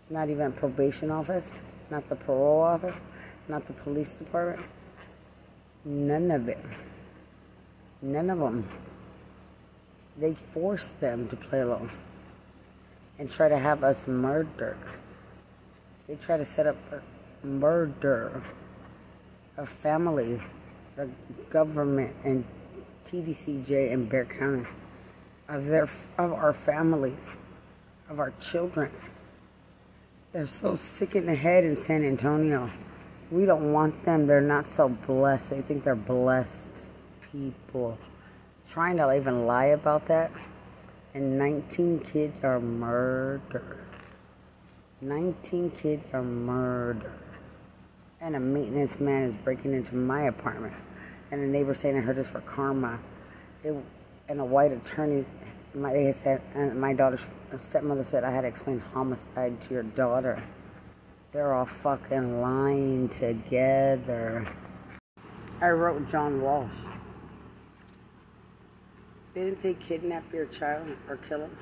not 0.09 0.31
even 0.31 0.53
probation 0.53 1.11
office, 1.11 1.53
not 1.91 2.09
the 2.09 2.17
parole 2.17 2.63
office, 2.63 2.97
not 3.47 3.67
the 3.67 3.75
police 3.75 4.15
department. 4.15 4.67
None 5.85 6.31
of 6.31 6.49
it. 6.49 6.65
None 8.01 8.31
of 8.31 8.39
them. 8.39 8.67
They 10.17 10.33
forced 10.33 10.99
them 10.99 11.29
to 11.29 11.37
play 11.37 11.61
along 11.61 11.91
and 13.19 13.31
try 13.31 13.49
to 13.49 13.59
have 13.59 13.85
us 13.85 14.07
murdered. 14.07 14.79
They 16.07 16.15
try 16.17 16.37
to 16.37 16.45
set 16.45 16.67
up 16.67 16.77
a 16.93 17.47
murder 17.47 18.43
of 19.57 19.69
family, 19.69 20.41
the 20.97 21.09
government, 21.51 22.15
and 22.25 22.45
TDCJ 23.05 23.93
and 23.93 24.09
Bexar 24.09 24.39
County, 24.39 24.67
of 25.49 25.67
their 25.67 25.89
of 26.19 26.33
our 26.33 26.53
families, 26.53 27.19
of 28.09 28.21
our 28.21 28.33
children. 28.41 28.91
They're 30.33 30.47
so 30.47 30.77
sick 30.77 31.17
in 31.17 31.27
the 31.27 31.35
head 31.35 31.65
in 31.65 31.75
San 31.77 32.05
Antonio. 32.05 32.71
We 33.31 33.47
don't 33.47 33.73
want 33.73 34.05
them. 34.05 34.27
They're 34.27 34.41
not 34.41 34.67
so 34.69 34.89
blessed. 34.89 35.51
They 35.51 35.63
think 35.63 35.85
they're 35.85 35.95
blessed 35.97 36.69
people. 37.33 37.99
Trying 38.69 38.99
to 38.99 39.15
even 39.15 39.47
lie 39.47 39.67
about 39.67 40.07
that. 40.09 40.31
And 41.15 41.39
19 41.39 42.01
kids 42.01 42.41
are 42.43 42.61
murdered. 42.61 43.85
19 45.01 45.71
kids 45.71 46.09
are 46.13 46.23
murdered. 46.23 47.13
And 48.21 48.37
a 48.37 48.41
maintenance 48.41 48.99
man 49.01 49.31
is 49.31 49.35
breaking 49.45 49.73
into 49.73 49.95
my 49.95 50.25
apartment. 50.25 50.75
And 51.31 51.41
a 51.41 51.47
neighbor 51.47 51.75
saying 51.75 51.97
I 51.97 52.01
heard 52.01 52.17
this 52.17 52.29
for 52.29 52.41
karma. 52.41 52.99
It, 53.65 53.75
and 54.29 54.41
a 54.41 54.45
white 54.45 54.73
attorney, 54.73 55.25
my, 55.75 55.93
they 55.93 56.15
said, 56.23 56.43
and 56.55 56.79
my 56.81 56.93
daughter's 56.93 57.27
stepmother 57.59 58.05
said 58.05 58.25
I 58.25 58.31
had 58.31 58.43
to 58.43 58.49
explain 58.49 58.81
homicide 58.93 59.61
to 59.63 59.75
your 59.75 59.83
daughter. 59.85 60.43
They're 61.33 61.55
all 61.55 61.67
fucking 61.67 62.41
lying 62.41 63.09
together. 63.09 64.47
I 65.61 65.71
wrote 65.71 66.09
John 66.09 66.41
Walsh. 66.41 66.85
Didn't 69.39 69.63
they 69.63 69.75
kidnap 69.75 70.33
your 70.33 70.47
child 70.47 70.97
or 71.09 71.17
kill 71.17 71.43
him? 71.43 71.57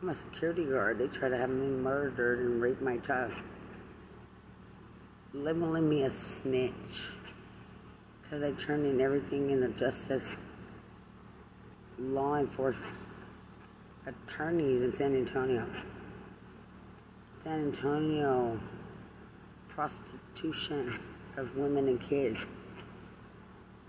I'm 0.00 0.08
a 0.08 0.14
security 0.14 0.64
guard. 0.64 0.96
They 0.96 1.08
try 1.08 1.28
to 1.28 1.36
have 1.36 1.50
me 1.50 1.66
murdered 1.66 2.38
and 2.38 2.62
rape 2.62 2.80
my 2.80 2.96
child. 2.96 3.34
Labeling 5.34 5.90
me 5.90 6.04
a 6.04 6.10
snitch. 6.10 7.18
Because 8.22 8.42
I 8.42 8.52
turned 8.52 8.86
in 8.86 8.98
everything 9.02 9.50
in 9.50 9.60
the 9.60 9.68
justice 9.68 10.26
law 11.98 12.36
enforcement 12.36 12.94
attorneys 14.06 14.80
in 14.80 14.90
San 14.90 15.14
Antonio. 15.14 15.66
San 17.44 17.58
Antonio 17.58 18.58
prostitution 19.68 20.98
of 21.36 21.54
women 21.58 21.88
and 21.88 22.00
kids, 22.00 22.46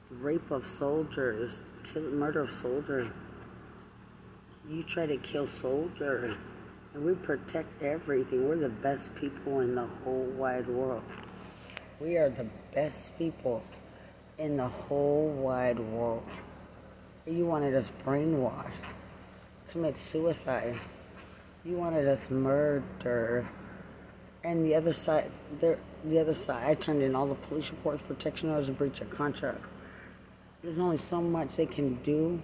rape 0.09 0.51
of 0.51 0.67
soldiers, 0.67 1.63
kill, 1.83 2.03
murder 2.03 2.41
of 2.41 2.51
soldiers. 2.51 3.07
You 4.69 4.83
try 4.83 5.05
to 5.05 5.17
kill 5.17 5.47
soldiers, 5.47 6.37
and 6.93 7.05
we 7.05 7.13
protect 7.13 7.81
everything. 7.81 8.47
We're 8.47 8.57
the 8.57 8.69
best 8.69 9.13
people 9.15 9.59
in 9.59 9.75
the 9.75 9.87
whole 10.03 10.25
wide 10.37 10.67
world. 10.67 11.03
We 11.99 12.17
are 12.17 12.29
the 12.29 12.47
best 12.73 13.05
people 13.17 13.63
in 14.37 14.57
the 14.57 14.67
whole 14.67 15.29
wide 15.29 15.79
world. 15.79 16.23
You 17.25 17.45
wanted 17.45 17.75
us 17.75 17.85
brainwashed, 18.05 18.71
commit 19.71 19.95
suicide. 20.11 20.79
You 21.65 21.75
wanted 21.75 22.07
us 22.07 22.19
murder. 22.29 23.47
And 24.43 24.65
the 24.65 24.75
other 24.75 24.93
side, 24.93 25.31
the 25.59 26.19
other 26.19 26.35
side, 26.35 26.69
I 26.69 26.75
turned 26.75 27.01
in 27.01 27.15
all 27.15 27.27
the 27.27 27.35
police 27.35 27.69
reports, 27.69 28.01
protection 28.07 28.49
orders, 28.49 28.69
and 28.69 28.77
breach 28.77 29.01
of 29.01 29.09
contract. 29.09 29.61
There's 30.63 30.79
only 30.79 30.99
so 31.09 31.21
much 31.21 31.55
they 31.55 31.65
can 31.65 31.95
do. 32.03 32.39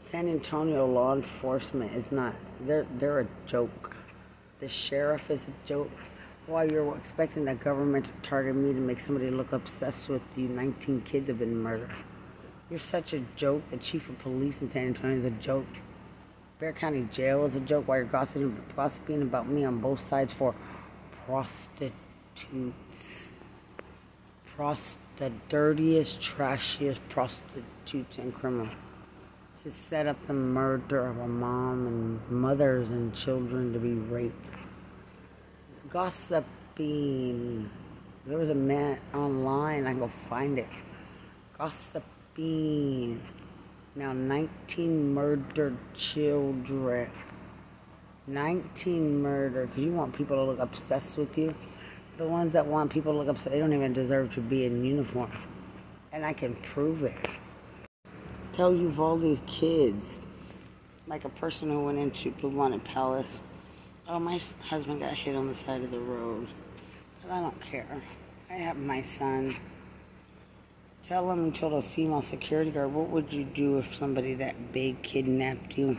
San 0.00 0.28
Antonio 0.28 0.86
law 0.86 1.14
enforcement 1.14 1.94
is 1.94 2.04
not, 2.10 2.34
they're, 2.66 2.86
they're 2.98 3.20
a 3.20 3.26
joke. 3.46 3.94
The 4.60 4.68
sheriff 4.68 5.30
is 5.30 5.40
a 5.40 5.68
joke. 5.68 5.90
While 6.46 6.70
you're 6.70 6.96
expecting 6.96 7.44
the 7.44 7.54
government 7.54 8.06
to 8.06 8.10
target 8.28 8.56
me 8.56 8.72
to 8.72 8.80
make 8.80 9.00
somebody 9.00 9.30
look 9.30 9.52
obsessed 9.52 10.08
with 10.08 10.22
you, 10.36 10.48
19 10.48 11.02
kids 11.02 11.28
have 11.28 11.38
been 11.38 11.56
murdered. 11.56 11.94
You're 12.68 12.80
such 12.80 13.14
a 13.14 13.20
joke. 13.36 13.62
The 13.70 13.76
chief 13.78 14.08
of 14.08 14.18
police 14.18 14.60
in 14.60 14.70
San 14.70 14.88
Antonio 14.88 15.18
is 15.18 15.24
a 15.24 15.30
joke. 15.30 15.66
Bexar 16.58 16.78
County 16.78 17.08
Jail 17.12 17.46
is 17.46 17.54
a 17.54 17.60
joke 17.60 17.88
while 17.88 17.98
you're 17.98 18.06
gossiping, 18.06 18.54
gossiping 18.76 19.22
about 19.22 19.48
me 19.48 19.64
on 19.64 19.78
both 19.78 20.06
sides 20.08 20.32
for 20.32 20.54
prostitutes. 21.24 21.94
Prost, 24.56 24.96
the 25.20 25.30
dirtiest, 25.50 26.18
trashiest 26.22 26.98
prostitutes 27.10 28.16
and 28.16 28.34
criminals. 28.34 28.70
to 29.62 29.70
set 29.70 30.06
up 30.06 30.16
the 30.26 30.32
murder 30.32 31.06
of 31.06 31.18
a 31.18 31.28
mom 31.28 31.86
and 31.86 32.30
mothers 32.30 32.88
and 32.88 33.14
children 33.14 33.74
to 33.74 33.78
be 33.78 33.92
raped. 33.92 34.54
Gossiping. 35.90 37.68
There 38.24 38.38
was 38.38 38.48
a 38.48 38.54
man 38.54 38.98
online, 39.12 39.86
I 39.86 39.92
go 39.92 40.10
find 40.30 40.58
it. 40.58 40.70
Gossiping. 41.58 43.20
Now 43.94 44.14
19 44.14 45.12
murdered 45.12 45.76
children. 45.94 47.10
19 48.26 49.20
murdered, 49.20 49.68
because 49.68 49.84
you 49.84 49.92
want 49.92 50.16
people 50.16 50.36
to 50.36 50.42
look 50.42 50.58
obsessed 50.58 51.18
with 51.18 51.36
you. 51.36 51.54
The 52.20 52.28
ones 52.28 52.52
that 52.52 52.66
want 52.66 52.92
people 52.92 53.14
to 53.14 53.18
look 53.18 53.28
upset, 53.28 53.50
they 53.50 53.58
don't 53.58 53.72
even 53.72 53.94
deserve 53.94 54.34
to 54.34 54.42
be 54.42 54.66
in 54.66 54.84
uniform. 54.84 55.32
And 56.12 56.22
I 56.22 56.34
can 56.34 56.54
prove 56.74 57.02
it 57.02 57.16
tell 58.52 58.74
you 58.74 58.94
all 58.98 59.16
these 59.16 59.40
kids, 59.46 60.20
like 61.06 61.24
a 61.24 61.30
person 61.30 61.70
who 61.70 61.82
went 61.82 61.96
into 61.96 62.30
Bluebonnet 62.32 62.84
Palace. 62.84 63.40
Oh, 64.06 64.18
my 64.18 64.38
husband 64.60 65.00
got 65.00 65.14
hit 65.14 65.34
on 65.34 65.48
the 65.48 65.54
side 65.54 65.80
of 65.82 65.90
the 65.90 65.98
road. 65.98 66.46
But 67.22 67.32
I 67.32 67.40
don't 67.40 67.58
care. 67.62 68.02
I 68.50 68.52
have 68.52 68.76
my 68.76 69.00
son. 69.00 69.56
Tell 71.02 71.30
him, 71.30 71.50
told 71.52 71.72
a 71.72 71.80
female 71.80 72.20
security 72.20 72.70
guard, 72.70 72.92
what 72.92 73.08
would 73.08 73.32
you 73.32 73.44
do 73.44 73.78
if 73.78 73.94
somebody 73.94 74.34
that 74.34 74.72
big 74.72 75.00
kidnapped 75.00 75.78
you? 75.78 75.96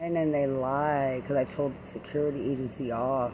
And 0.00 0.16
then 0.16 0.32
they 0.32 0.48
lie 0.48 1.20
because 1.20 1.36
I 1.36 1.44
told 1.44 1.72
the 1.80 1.86
security 1.86 2.50
agency 2.50 2.90
off. 2.90 3.32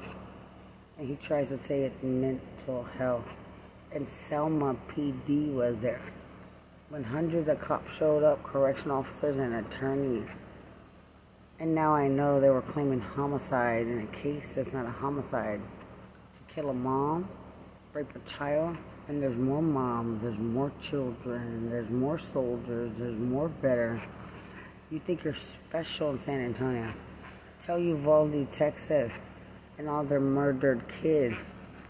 And 1.02 1.10
he 1.10 1.16
tries 1.16 1.48
to 1.48 1.58
say 1.58 1.80
it's 1.80 2.00
mental 2.00 2.84
health. 2.96 3.26
And 3.92 4.08
Selma 4.08 4.76
PD 4.88 5.52
was 5.52 5.74
there 5.80 6.00
when 6.90 7.02
hundreds 7.02 7.48
of 7.48 7.60
cops 7.60 7.92
showed 7.98 8.22
up, 8.22 8.40
correction 8.44 8.92
officers 8.92 9.36
and 9.36 9.52
attorneys. 9.52 10.28
And 11.58 11.74
now 11.74 11.92
I 11.92 12.06
know 12.06 12.40
they 12.40 12.50
were 12.50 12.62
claiming 12.62 13.00
homicide 13.00 13.88
in 13.88 14.02
a 14.02 14.16
case 14.16 14.54
that's 14.54 14.72
not 14.72 14.86
a 14.86 14.92
homicide. 14.92 15.60
To 16.34 16.54
kill 16.54 16.70
a 16.70 16.72
mom, 16.72 17.28
rape 17.94 18.06
a 18.14 18.20
child, 18.20 18.76
and 19.08 19.20
there's 19.20 19.36
more 19.36 19.60
moms, 19.60 20.22
there's 20.22 20.38
more 20.38 20.70
children, 20.80 21.68
there's 21.68 21.90
more 21.90 22.16
soldiers, 22.16 22.92
there's 22.96 23.18
more 23.18 23.48
veterans. 23.60 24.04
You 24.92 25.00
think 25.00 25.24
you're 25.24 25.34
special 25.34 26.12
in 26.12 26.20
San 26.20 26.44
Antonio. 26.44 26.94
Tell 27.58 27.80
Uvalde, 27.80 28.52
Texas, 28.52 29.10
and 29.78 29.88
all 29.88 30.04
their 30.04 30.20
murdered 30.20 30.82
kids 31.02 31.34